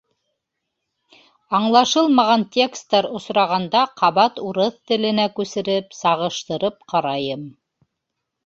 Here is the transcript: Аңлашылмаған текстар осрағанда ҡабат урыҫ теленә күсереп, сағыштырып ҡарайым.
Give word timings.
Аңлашылмаған 1.57 2.45
текстар 2.57 3.09
осрағанда 3.19 3.83
ҡабат 4.01 4.41
урыҫ 4.47 4.81
теленә 4.93 5.29
күсереп, 5.41 5.95
сағыштырып 6.01 6.81
ҡарайым. 6.95 7.47